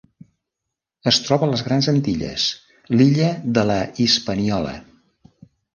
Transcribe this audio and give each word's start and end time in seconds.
Es 1.11 1.19
troba 1.25 1.47
a 1.47 1.51
les 1.51 1.63
Grans 1.69 1.89
Antilles: 1.93 2.47
l'illa 2.97 3.31
de 3.59 3.69
la 3.73 3.81
Hispaniola. 4.07 4.79